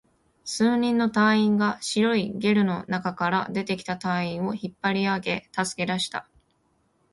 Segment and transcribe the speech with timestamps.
[0.45, 6.27] 数人の隊員が白いゲルの中から出てきた隊員を引っ張り上げ、助け出した